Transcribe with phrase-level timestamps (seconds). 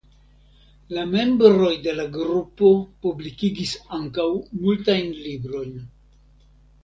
[0.97, 2.71] La membroj de la grupo
[3.05, 4.27] publikigis ankaŭ
[4.65, 5.77] multajn librojn.